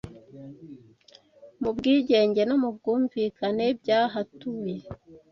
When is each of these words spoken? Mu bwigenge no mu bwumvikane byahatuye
Mu 1.61 1.69
bwigenge 1.77 2.41
no 2.49 2.55
mu 2.61 2.69
bwumvikane 2.75 3.65
byahatuye 3.79 4.75